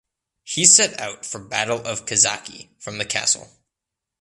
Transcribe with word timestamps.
He 0.41 0.65
set 0.65 0.99
out 0.99 1.27
for 1.27 1.37
Battle 1.37 1.85
of 1.85 2.07
Kizaki 2.07 2.69
from 2.79 2.97
the 2.97 3.05
castle. 3.05 3.51